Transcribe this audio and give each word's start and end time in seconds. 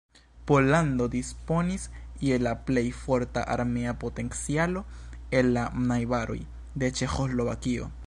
Pollando 0.49 1.07
disponis 1.15 1.83
je 2.29 2.39
la 2.45 2.55
plej 2.71 2.85
forta 3.03 3.45
armea 3.57 3.95
potencialo 4.07 4.85
el 5.41 5.55
la 5.59 5.69
najbaroj 5.93 6.43
de 6.83 6.95
Ĉeĥoslovakio. 7.01 7.91